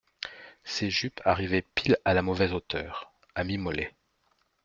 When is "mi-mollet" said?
3.43-3.93